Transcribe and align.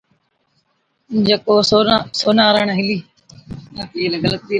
جڪو 1.27 1.55
سونارڻ 2.19 2.67
هِلِي۔ 2.77 2.97